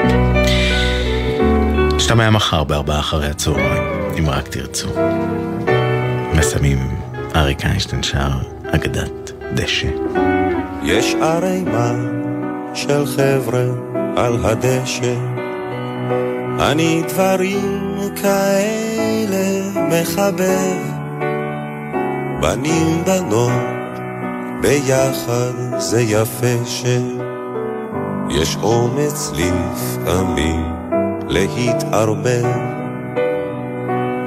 נשתמע 1.96 2.30
מחר 2.30 2.64
בארבעה 2.64 3.00
אחרי 3.00 3.26
הצהריים, 3.26 3.82
אם 4.18 4.30
רק 4.30 4.48
תרצו. 4.48 4.88
מסיימים 6.34 7.00
אריק 7.36 7.64
איינשטיין 7.64 8.02
שר 8.02 8.30
אגדת 8.66 9.32
דשא. 9.54 9.88
יש 10.84 11.14
ערימה 11.22 11.92
של 12.74 13.06
חבר'ה 13.06 13.64
על 14.16 14.44
הדשא, 14.44 15.14
אני 16.60 17.02
דברים 17.08 17.98
כאלה 18.22 19.46
מחבב, 19.90 20.78
בנים 22.40 23.04
בנות 23.04 23.52
ביחד 24.60 25.78
זה 25.78 26.00
יפה 26.00 26.64
שיש 26.64 28.56
אומץ 28.62 29.32
לפעמים 29.34 30.64
להתערבב. 31.28 32.46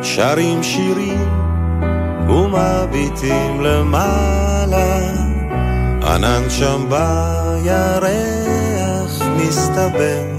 שרים 0.03 0.63
שירים 0.63 1.29
ומביטים 2.29 3.61
למעלה, 3.61 4.99
ענן 6.03 6.49
שם 6.49 6.85
בירח 6.89 8.09
מסתבר. 9.37 10.38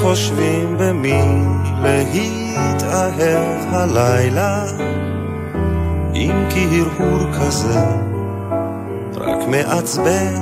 חושבים 0.00 0.76
במי 0.78 1.22
להתאהב 2.56 3.74
הלילה, 3.74 4.64
אם 6.14 6.44
כי 6.50 6.66
הרהור 6.80 7.32
כזה 7.32 7.84
רק 9.16 9.48
מעצבן. 9.48 10.34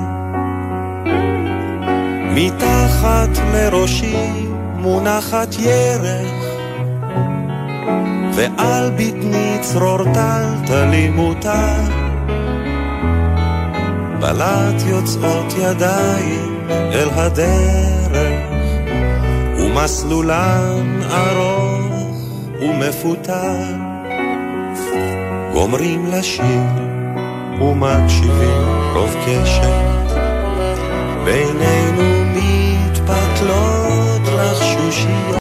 מתחת 2.34 3.28
לראשי 3.52 4.46
מונחת 4.76 5.54
ירך, 5.58 6.44
ועל 8.34 8.90
בטני 8.90 9.58
צרור 9.60 10.04
טלטלי 10.14 11.08
מוטל. 11.08 11.82
בלט 14.20 14.82
יוצאות 14.86 15.54
ידיים 15.58 16.68
אל 16.70 17.08
הדרך, 17.14 17.97
ומסלולן 19.68 21.00
ארוך 21.10 22.16
ומפותל. 22.60 23.74
גומרים 25.52 26.06
לשיר 26.06 26.62
ומקשיבים 27.60 28.66
רוב 28.94 29.14
קשב, 29.26 30.14
בעיני 31.24 31.77